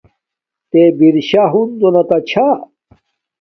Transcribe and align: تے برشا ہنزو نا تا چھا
تے 0.69 0.81
برشا 0.97 1.43
ہنزو 1.53 1.89
نا 1.93 2.01
تا 2.09 2.17
چھا 2.29 2.47